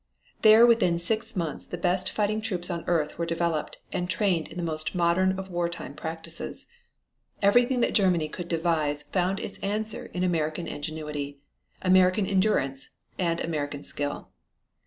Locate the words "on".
2.71-2.83